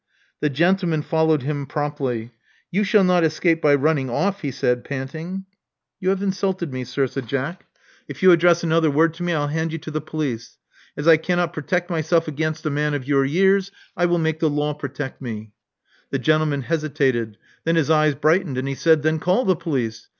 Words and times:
The 0.39 0.49
gentleman 0.49 1.03
followed 1.03 1.43
him 1.43 1.67
promptly. 1.67 2.31
You 2.71 2.83
shall 2.83 3.03
not 3.03 3.23
escape 3.23 3.61
by 3.61 3.75
running 3.75 4.09
off," 4.09 4.41
he 4.41 4.49
said, 4.49 4.83
panting. 4.83 5.45
You 5.99 6.09
have 6.09 6.23
insulted 6.23 6.73
me, 6.73 6.85
sir," 6.85 7.05
said 7.05 7.27
Jack. 7.27 7.67
If 8.07 8.23
you 8.23 8.29
yo 8.31 8.31
Love 8.31 8.37
Among 8.37 8.41
the 8.41 8.47
Artists 8.47 8.61
address 8.61 8.63
another 8.67 8.89
word 8.97 9.13
to 9.13 9.23
me, 9.23 9.33
I'll 9.33 9.47
hand 9.49 9.73
yon 9.73 9.79
to 9.81 9.91
the 9.91 10.01
police. 10.01 10.57
As 10.97 11.07
I 11.07 11.17
cannot 11.17 11.53
protect 11.53 11.91
myself 11.91 12.27
against 12.27 12.65
a 12.65 12.71
man 12.71 12.95
of 12.95 13.07
your 13.07 13.25
years, 13.25 13.69
I 13.95 14.07
will 14.07 14.17
make 14.17 14.39
the 14.39 14.49
law 14.49 14.73
protect 14.73 15.21
me." 15.21 15.51
The 16.09 16.17
gentleman 16.17 16.63
hesitated. 16.63 17.37
Then 17.63 17.75
his 17.75 17.91
eyes 17.91 18.15
bright 18.15 18.43
ened; 18.47 18.57
and 18.57 18.67
he 18.67 18.73
said, 18.73 19.03
Then 19.03 19.19
call 19.19 19.45
the 19.45 19.55
police. 19.55 20.07